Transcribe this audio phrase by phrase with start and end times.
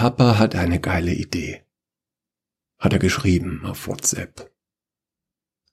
[0.00, 1.62] Papa hat eine geile Idee.
[2.78, 4.50] Hat er geschrieben auf WhatsApp.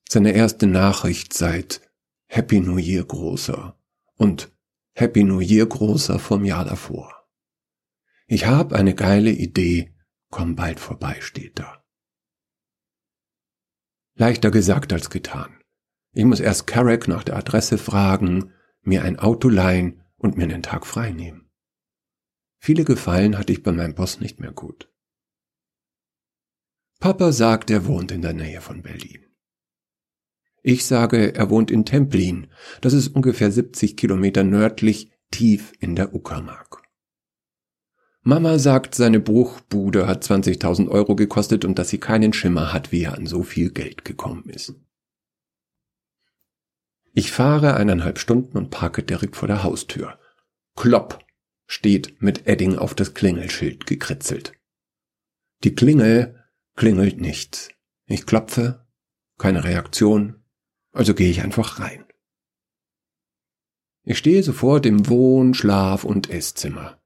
[0.10, 1.90] Seine erste Nachricht seit
[2.26, 3.80] Happy New Year Großer
[4.18, 4.52] und
[4.92, 7.26] Happy New Year Großer vom Jahr davor.
[8.26, 9.96] Ich hab eine geile Idee,
[10.30, 11.86] komm bald vorbei, steht da.
[14.16, 15.58] Leichter gesagt als getan.
[16.12, 18.52] Ich muss erst Carrick nach der Adresse fragen,
[18.82, 21.47] mir ein Auto leihen und mir einen Tag frei nehmen.
[22.60, 24.92] Viele Gefallen hatte ich bei meinem Boss nicht mehr gut.
[27.00, 29.26] Papa sagt, er wohnt in der Nähe von Berlin.
[30.64, 32.48] Ich sage, er wohnt in Templin.
[32.82, 36.82] Das ist ungefähr 70 Kilometer nördlich, tief in der Uckermark.
[38.22, 43.04] Mama sagt, seine Bruchbude hat 20.000 Euro gekostet und dass sie keinen Schimmer hat, wie
[43.04, 44.76] er an so viel Geld gekommen ist.
[47.14, 50.20] Ich fahre eineinhalb Stunden und parke direkt vor der Haustür.
[50.76, 51.26] Klopp
[51.68, 54.54] steht mit Edding auf das Klingelschild gekritzelt.
[55.64, 56.44] Die Klingel
[56.76, 57.70] klingelt nicht.
[58.06, 58.88] Ich klopfe,
[59.38, 60.44] keine Reaktion,
[60.94, 62.06] also gehe ich einfach rein.
[64.04, 67.02] Ich stehe sofort im Wohn-, Schlaf- und Esszimmer.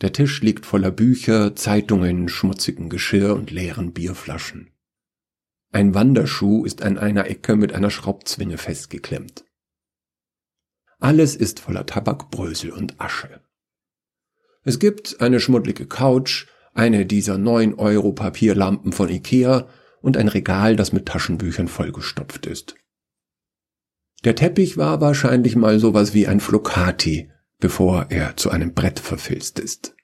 [0.00, 4.72] Der Tisch liegt voller Bücher, Zeitungen, schmutzigen Geschirr und leeren Bierflaschen.
[5.72, 9.44] Ein Wanderschuh ist an einer Ecke mit einer Schraubzwinge festgeklemmt.
[10.98, 13.40] Alles ist voller Tabakbrösel und Asche.
[14.66, 19.68] Es gibt eine schmuddlige Couch, eine dieser neun Euro Papierlampen von Ikea
[20.02, 22.74] und ein Regal, das mit Taschenbüchern vollgestopft ist.
[24.24, 29.60] Der Teppich war wahrscheinlich mal sowas wie ein Flocati, bevor er zu einem Brett verfilzt
[29.60, 29.94] ist.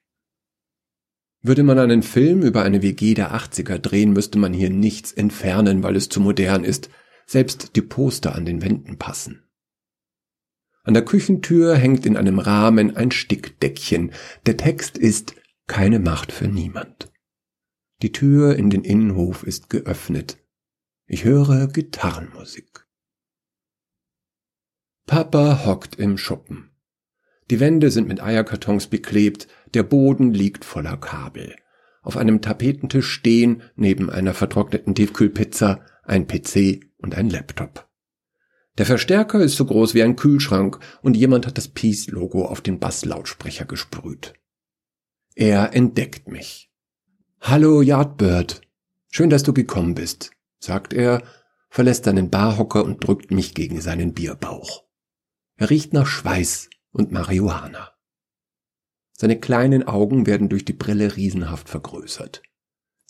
[1.40, 5.82] Würde man einen Film über eine WG der 80er drehen, müsste man hier nichts entfernen,
[5.82, 6.88] weil es zu modern ist,
[7.26, 9.41] selbst die Poster an den Wänden passen.
[10.84, 14.12] An der Küchentür hängt in einem Rahmen ein Stickdeckchen.
[14.46, 15.34] Der Text ist
[15.66, 17.12] keine Macht für niemand.
[18.02, 20.38] Die Tür in den Innenhof ist geöffnet.
[21.06, 22.84] Ich höre Gitarrenmusik.
[25.06, 26.70] Papa hockt im Schuppen.
[27.50, 31.54] Die Wände sind mit Eierkartons beklebt, der Boden liegt voller Kabel.
[32.02, 37.88] Auf einem Tapetentisch stehen, neben einer vertrockneten Tiefkühlpizza, ein PC und ein Laptop.
[38.78, 42.78] Der Verstärker ist so groß wie ein Kühlschrank und jemand hat das Peace-Logo auf den
[42.78, 44.34] Basslautsprecher gesprüht.
[45.34, 46.70] Er entdeckt mich.
[47.40, 48.62] Hallo Yardbird.
[49.10, 51.22] Schön, dass du gekommen bist, sagt er,
[51.68, 54.84] verlässt seinen Barhocker und drückt mich gegen seinen Bierbauch.
[55.56, 57.92] Er riecht nach Schweiß und Marihuana.
[59.12, 62.42] Seine kleinen Augen werden durch die Brille riesenhaft vergrößert.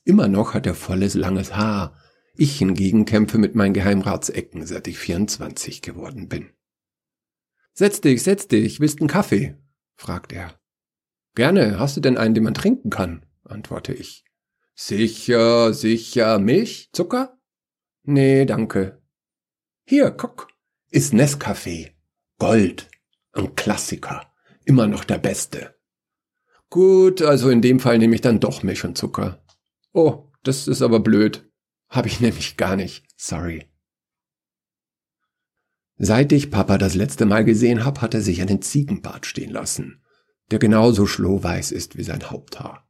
[0.04, 1.96] Immer noch hat er volles langes Haar,
[2.34, 6.50] ich hingegen kämpfe mit meinen Geheimratsecken, seit ich 24 geworden bin.
[7.74, 9.56] Setz dich, setz dich, willst einen Kaffee?
[9.94, 10.58] fragt er.
[11.34, 13.24] Gerne, hast du denn einen, den man trinken kann?
[13.44, 14.24] antworte ich.
[14.74, 17.38] Sicher, sicher, Milch, Zucker?
[18.04, 19.02] Nee, danke.
[19.86, 20.48] Hier, guck,
[20.90, 21.92] ist Nescafé.
[22.38, 22.90] Gold.
[23.32, 24.32] Ein Klassiker.
[24.64, 25.74] Immer noch der beste.
[26.68, 29.44] Gut, also in dem Fall nehme ich dann doch Milch und Zucker.
[29.92, 31.51] Oh, das ist aber blöd.
[31.92, 33.04] Hab ich nämlich gar nicht.
[33.16, 33.68] Sorry.
[35.98, 40.02] Seit ich Papa das letzte Mal gesehen hab, hat er sich einen Ziegenbart stehen lassen,
[40.50, 42.88] der genauso schlohweiß ist wie sein Haupthaar.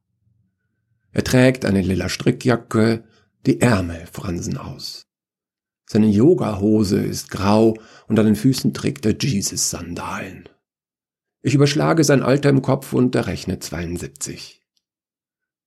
[1.11, 3.05] Er trägt eine lila Strickjacke,
[3.45, 5.09] die Ärmel fransen aus.
[5.85, 7.77] Seine Yogahose ist grau
[8.07, 10.49] und an den Füßen trägt er Jesus-Sandalen.
[11.43, 14.63] Ich überschlage sein Alter im Kopf und errechne 72.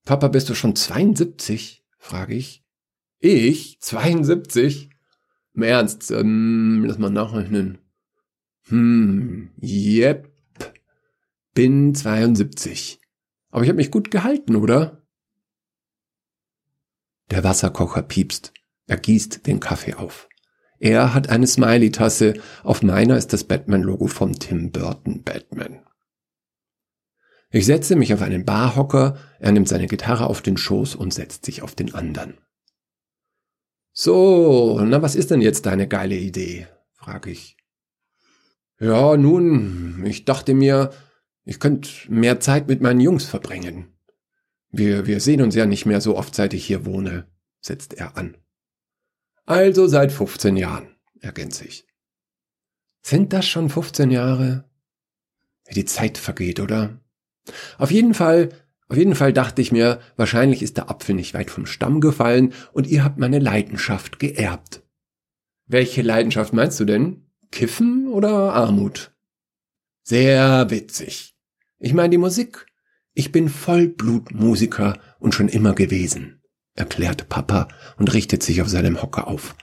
[0.04, 1.86] Papa, bist du schon 72?
[2.00, 2.65] frage ich.
[3.20, 3.80] Ich?
[3.80, 4.90] 72?
[5.54, 7.80] Im Ernst, ähm, lass mal nachrechnen.
[8.68, 10.32] Hm, yep.
[11.54, 13.00] Bin 72.
[13.50, 15.02] Aber ich habe mich gut gehalten, oder?
[17.32, 18.54] Der Wasserkocher piepst.
[18.88, 20.28] Er gießt den Kaffee auf.
[20.80, 22.36] Er hat eine Smiley-Tasse.
[22.64, 25.80] Auf meiner ist das Batman-Logo vom Tim Burton Batman.
[27.50, 31.46] Ich setze mich auf einen Barhocker, er nimmt seine Gitarre auf den Schoß und setzt
[31.46, 32.38] sich auf den anderen.
[33.98, 36.68] So, na was ist denn jetzt deine geile Idee?
[36.96, 37.56] frage ich.
[38.78, 40.92] Ja, nun, ich dachte mir,
[41.46, 43.98] ich könnte mehr Zeit mit meinen Jungs verbringen.
[44.70, 47.32] Wir, wir sehen uns ja nicht mehr so oft, seit ich hier wohne,
[47.62, 48.36] setzt er an.
[49.46, 51.88] Also seit 15 Jahren, ergänze ich.
[53.02, 54.70] Sind das schon 15 Jahre?
[55.68, 57.00] Wie die Zeit vergeht, oder?
[57.78, 58.50] Auf jeden Fall
[58.88, 62.54] auf jeden Fall dachte ich mir, wahrscheinlich ist der Apfel nicht weit vom Stamm gefallen
[62.72, 64.84] und ihr habt meine Leidenschaft geerbt.
[65.66, 67.26] Welche Leidenschaft meinst du denn?
[67.52, 69.12] Kiffen oder Armut?
[70.04, 71.36] Sehr witzig.
[71.80, 72.68] Ich meine die Musik.
[73.14, 76.44] Ich bin Vollblutmusiker und schon immer gewesen,
[76.76, 79.56] erklärt Papa und richtet sich auf seinem Hocker auf.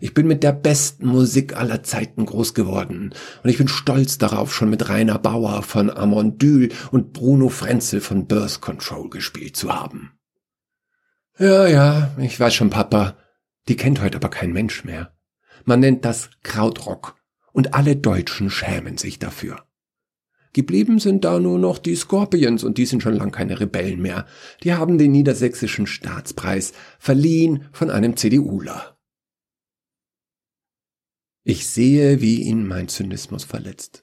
[0.00, 4.54] Ich bin mit der besten Musik aller Zeiten groß geworden und ich bin stolz darauf,
[4.54, 10.12] schon mit Rainer Bauer von Amondyl und Bruno Frenzel von Birth Control gespielt zu haben.
[11.38, 13.16] Ja, ja, ich weiß schon, Papa.
[13.68, 15.14] Die kennt heute aber kein Mensch mehr.
[15.64, 17.16] Man nennt das Krautrock
[17.52, 19.64] und alle Deutschen schämen sich dafür.
[20.52, 24.26] Geblieben sind da nur noch die Scorpions und die sind schon lang keine Rebellen mehr.
[24.62, 28.93] Die haben den niedersächsischen Staatspreis verliehen von einem CDUler.
[31.46, 34.02] Ich sehe, wie ihn mein Zynismus verletzt.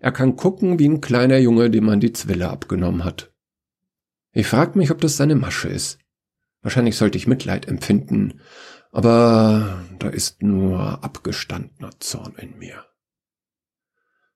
[0.00, 3.34] Er kann gucken wie ein kleiner Junge, dem man die Zwille abgenommen hat.
[4.32, 5.98] Ich frag mich, ob das seine Masche ist.
[6.62, 8.40] Wahrscheinlich sollte ich Mitleid empfinden,
[8.90, 12.86] aber da ist nur abgestandener Zorn in mir.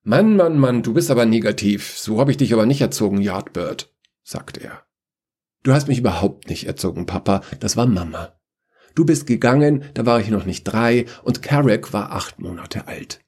[0.03, 1.97] Mann, Mann, Mann, du bist aber negativ.
[1.97, 4.85] So habe ich dich aber nicht erzogen, Yardbird, sagt er.
[5.62, 7.41] Du hast mich überhaupt nicht erzogen, Papa.
[7.61, 8.39] Das war Mama.
[8.94, 13.20] Du bist gegangen, da war ich noch nicht drei und Carrick war acht Monate alt.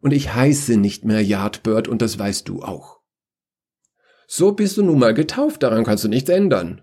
[0.00, 3.00] Und ich heiße nicht mehr Yardbird und das weißt du auch.
[4.26, 6.82] So bist du nun mal getauft, daran kannst du nichts ändern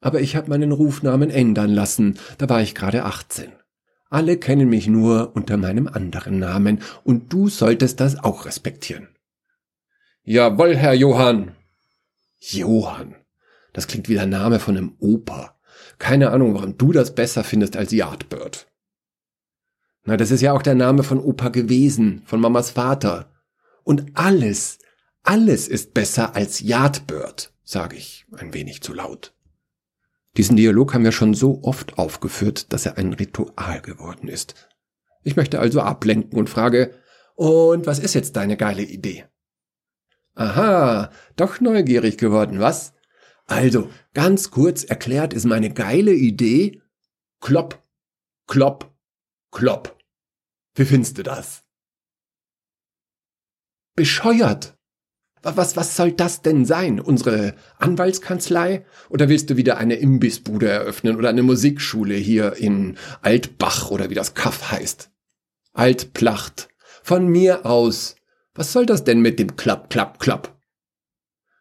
[0.00, 3.52] aber ich habe meinen Rufnamen ändern lassen, da war ich gerade 18.
[4.10, 9.08] Alle kennen mich nur unter meinem anderen Namen, und du solltest das auch respektieren.
[10.22, 11.54] Jawohl, Herr Johann.
[12.38, 13.16] Johann.
[13.72, 15.57] Das klingt wie der Name von einem Opa.
[15.98, 18.66] Keine Ahnung, warum du das besser findest als Yardbird.
[20.04, 23.32] Na, das ist ja auch der Name von Opa gewesen, von Mamas Vater.
[23.82, 24.78] Und alles,
[25.22, 29.34] alles ist besser als Yardbird, sage ich ein wenig zu laut.
[30.36, 34.54] Diesen Dialog haben wir schon so oft aufgeführt, dass er ein Ritual geworden ist.
[35.24, 36.94] Ich möchte also ablenken und frage,
[37.34, 39.24] und was ist jetzt deine geile Idee?
[40.34, 42.94] Aha, doch neugierig geworden, was?
[43.48, 46.82] Also, ganz kurz erklärt ist meine geile Idee
[47.40, 47.82] Klopp,
[48.46, 48.94] Klopp,
[49.50, 49.98] Klopp.
[50.74, 51.64] Wie findest du das?
[53.96, 54.78] Bescheuert,
[55.42, 57.00] was, was soll das denn sein?
[57.00, 58.84] Unsere Anwaltskanzlei?
[59.08, 64.14] Oder willst du wieder eine Imbissbude eröffnen oder eine Musikschule hier in Altbach oder wie
[64.14, 65.10] das Kaff heißt?
[65.72, 66.68] Altplacht.
[67.02, 68.16] Von mir aus.
[68.54, 70.60] Was soll das denn mit dem Klapp, Klapp, Klapp?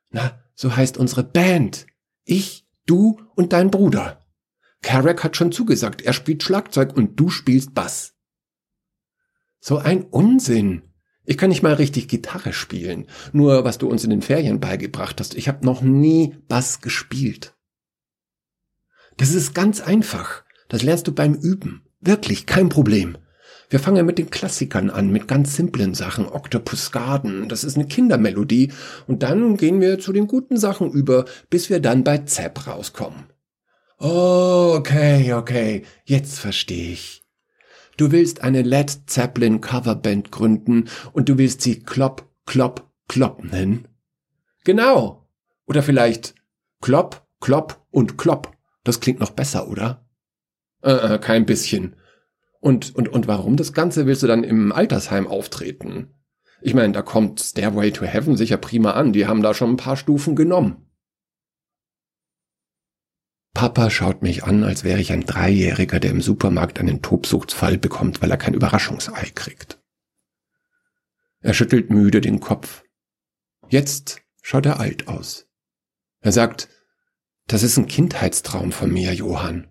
[0.09, 1.85] Na, so heißt unsere Band.
[2.25, 4.25] Ich, du und dein Bruder.
[4.81, 8.15] Carrack hat schon zugesagt, er spielt Schlagzeug und du spielst Bass.
[9.59, 10.81] So ein Unsinn.
[11.25, 13.05] Ich kann nicht mal richtig Gitarre spielen.
[13.33, 15.35] Nur was du uns in den Ferien beigebracht hast.
[15.35, 17.55] Ich habe noch nie Bass gespielt.
[19.17, 20.43] Das ist ganz einfach.
[20.69, 21.83] Das lernst du beim Üben.
[21.99, 23.17] Wirklich, kein Problem.
[23.69, 26.25] Wir fangen mit den Klassikern an, mit ganz simplen Sachen.
[26.25, 28.71] Octopus Garden, das ist eine Kindermelodie.
[29.07, 33.25] Und dann gehen wir zu den guten Sachen über, bis wir dann bei Zepp rauskommen.
[33.97, 37.23] Okay, okay, jetzt verstehe ich.
[37.97, 43.87] Du willst eine Led Zeppelin Coverband gründen und du willst sie Klopp, Klopp, Klopp nennen?
[44.63, 45.27] Genau.
[45.65, 46.35] Oder vielleicht
[46.79, 48.55] Klopp, Klopp und Klopp.
[48.83, 50.05] Das klingt noch besser, oder?
[50.83, 51.95] Äh, äh, kein bisschen.
[52.67, 56.13] Und, und, und warum das Ganze willst du dann im Altersheim auftreten?
[56.59, 59.13] Ich meine, da kommt Stairway to Heaven sicher prima an.
[59.13, 60.85] Die haben da schon ein paar Stufen genommen.
[63.53, 68.21] Papa schaut mich an, als wäre ich ein Dreijähriger, der im Supermarkt einen Tobsuchtsfall bekommt,
[68.21, 69.81] weil er kein Überraschungsei kriegt.
[71.39, 72.83] Er schüttelt müde den Kopf.
[73.69, 75.47] Jetzt schaut er alt aus.
[76.19, 76.67] Er sagt,
[77.47, 79.69] das ist ein Kindheitstraum von mir, Johann.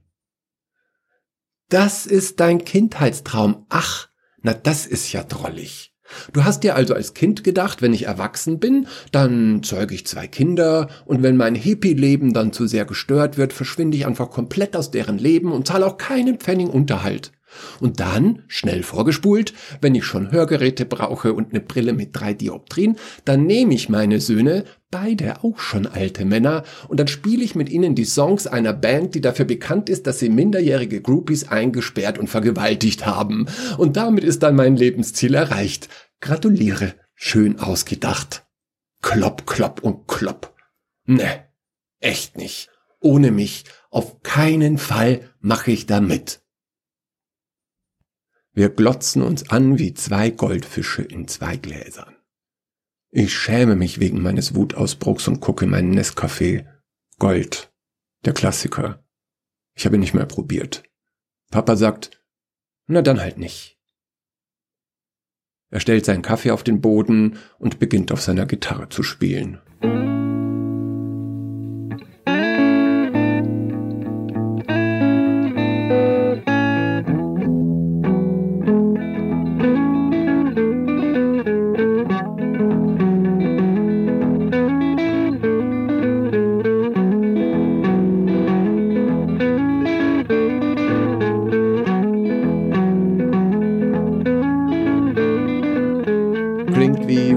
[1.68, 3.66] Das ist dein Kindheitstraum.
[3.68, 4.08] Ach,
[4.40, 5.92] na das ist ja drollig.
[6.32, 10.28] Du hast dir also als Kind gedacht, wenn ich erwachsen bin, dann zeuge ich zwei
[10.28, 14.92] Kinder und wenn mein Hippie-Leben dann zu sehr gestört wird, verschwinde ich einfach komplett aus
[14.92, 17.32] deren Leben und zahle auch keinen Pfennig Unterhalt.
[17.80, 22.96] Und dann, schnell vorgespult, wenn ich schon Hörgeräte brauche und eine Brille mit drei Dioptrien,
[23.24, 27.68] dann nehme ich meine Söhne, beide auch schon alte Männer, und dann spiele ich mit
[27.68, 32.28] ihnen die Songs einer Band, die dafür bekannt ist, dass sie minderjährige Groupies eingesperrt und
[32.28, 33.46] vergewaltigt haben.
[33.78, 35.88] Und damit ist dann mein Lebensziel erreicht.
[36.20, 38.46] Gratuliere, schön ausgedacht.
[39.02, 40.54] Klopp, klopp und klopp.
[41.04, 41.44] Ne,
[42.00, 42.70] echt nicht.
[43.00, 46.40] Ohne mich, auf keinen Fall mache ich da mit.
[48.56, 52.16] Wir glotzen uns an wie zwei Goldfische in zwei Gläsern.
[53.10, 56.66] Ich schäme mich wegen meines Wutausbruchs und gucke meinen Nescafé.
[57.18, 57.70] Gold.
[58.24, 59.04] Der Klassiker.
[59.74, 60.84] Ich habe nicht mehr probiert.
[61.50, 62.24] Papa sagt,
[62.86, 63.78] na dann halt nicht.
[65.68, 69.60] Er stellt seinen Kaffee auf den Boden und beginnt auf seiner Gitarre zu spielen.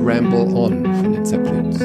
[0.01, 1.79] Ramble On von den Zeppelins.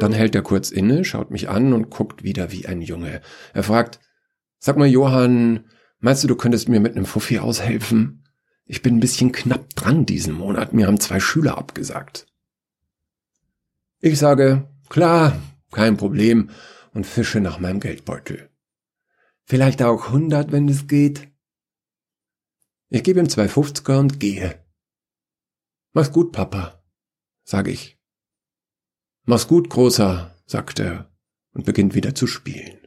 [0.00, 3.22] Dann hält er kurz inne, schaut mich an und guckt wieder wie ein Junge.
[3.54, 4.00] Er fragt,
[4.58, 5.64] sag mal Johann,
[6.00, 8.24] meinst du, du könntest mir mit einem Fuffi aushelfen?
[8.66, 12.26] Ich bin ein bisschen knapp dran diesen Monat, mir haben zwei Schüler abgesagt.
[14.00, 15.40] Ich sage, klar,
[15.72, 16.50] kein Problem
[16.92, 18.50] und fische nach meinem Geldbeutel.
[19.44, 21.28] Vielleicht auch hundert, wenn es geht.
[22.90, 24.63] Ich gebe ihm zwei Fünfziger und gehe.
[25.96, 26.82] Mach's gut, Papa,
[27.44, 28.00] sage ich.
[29.26, 31.08] Mach's gut, Großer, sagt er
[31.52, 32.78] und beginnt wieder zu spielen.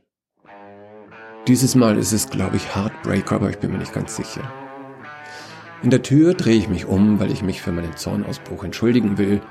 [1.47, 4.41] Dieses Mal ist es, glaube ich, Heartbreaker, aber ich bin mir nicht ganz sicher.
[5.83, 9.41] In der Tür drehe ich mich um, weil ich mich für meinen Zornausbruch entschuldigen will,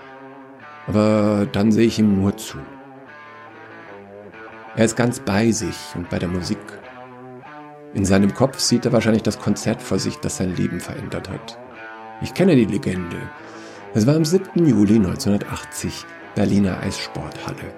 [0.86, 2.58] aber dann sehe ich ihm nur zu.
[4.76, 6.58] Er ist ganz bei sich und bei der Musik.
[7.94, 11.58] In seinem Kopf sieht er wahrscheinlich das Konzert vor sich, das sein Leben verändert hat.
[12.20, 13.30] Ich kenne die Legende.
[13.96, 14.66] Es war am 7.
[14.66, 17.72] Juli 1980, Berliner Eissporthalle.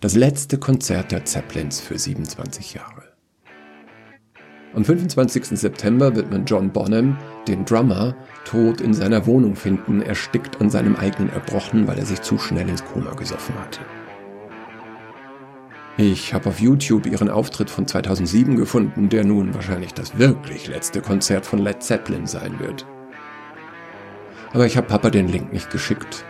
[0.00, 3.02] Das letzte Konzert der Zeppelins für 27 Jahre.
[4.74, 5.44] Am 25.
[5.48, 8.16] September wird man John Bonham, den Drummer,
[8.46, 12.70] tot in seiner Wohnung finden, erstickt an seinem eigenen Erbrochen, weil er sich zu schnell
[12.70, 13.80] ins Koma gesoffen hatte.
[15.98, 21.02] Ich habe auf YouTube ihren Auftritt von 2007 gefunden, der nun wahrscheinlich das wirklich letzte
[21.02, 22.86] Konzert von Led Zeppelin sein wird.
[24.52, 26.24] Aber ich habe Papa den Link nicht geschickt.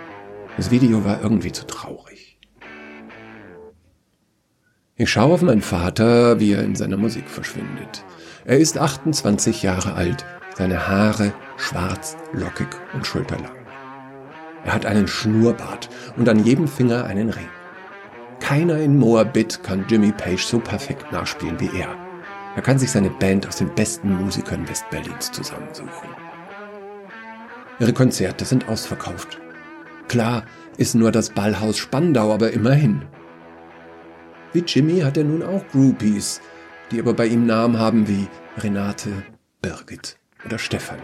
[0.56, 2.38] Das Video war irgendwie zu traurig.
[4.96, 8.04] Ich schaue auf meinen Vater, wie er in seiner Musik verschwindet.
[8.46, 10.24] Er ist 28 Jahre alt,
[10.56, 13.54] seine Haare schwarz, lockig und schulterlang.
[14.64, 17.48] Er hat einen Schnurrbart und an jedem Finger einen Ring.
[18.40, 21.94] Keiner in Moabit kann Jimmy Page so perfekt nachspielen wie er.
[22.54, 26.25] Er kann sich seine Band aus den besten Musikern Westberlins zusammensuchen.
[27.78, 29.38] Ihre Konzerte sind ausverkauft.
[30.08, 30.44] Klar
[30.76, 33.02] ist nur das Ballhaus Spandau, aber immerhin.
[34.52, 36.40] Wie Jimmy hat er nun auch Groupies,
[36.90, 38.28] die aber bei ihm Namen haben wie
[38.58, 39.10] Renate,
[39.60, 41.02] Birgit oder Stephanie.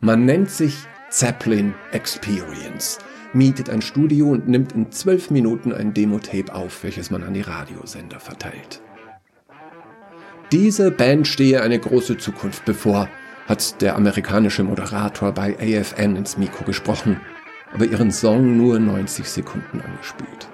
[0.00, 0.76] Man nennt sich
[1.10, 2.98] Zeppelin Experience
[3.32, 7.40] mietet ein Studio und nimmt in zwölf Minuten ein Demo-Tape auf, welches man an die
[7.40, 8.80] Radiosender verteilt.
[10.52, 13.08] Diese Band stehe eine große Zukunft bevor,
[13.48, 17.20] hat der amerikanische Moderator bei AFN ins Mikro gesprochen,
[17.72, 20.48] aber ihren Song nur 90 Sekunden angespielt.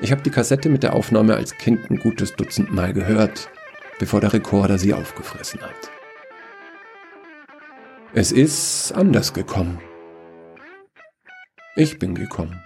[0.00, 3.50] Ich habe die Kassette mit der Aufnahme als Kind ein gutes Dutzend Mal gehört,
[3.98, 5.90] bevor der Rekorder sie aufgefressen hat.
[8.14, 9.80] Es ist anders gekommen.
[11.76, 12.62] Ich bin gekommen.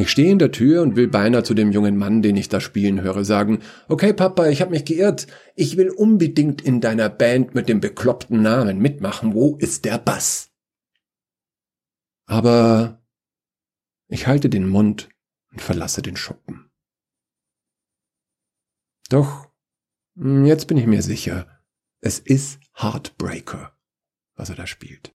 [0.00, 2.60] Ich stehe in der Tür und will beinahe zu dem jungen Mann, den ich da
[2.60, 5.26] spielen höre, sagen, okay Papa, ich habe mich geirrt,
[5.56, 10.52] ich will unbedingt in deiner Band mit dem bekloppten Namen mitmachen, wo ist der Bass?
[12.26, 13.02] Aber
[14.06, 15.08] ich halte den Mund
[15.50, 16.70] und verlasse den Schuppen.
[19.08, 19.50] Doch,
[20.16, 21.60] hm, jetzt bin ich mir sicher,
[22.00, 23.76] es ist Heartbreaker,
[24.36, 25.12] was er da spielt.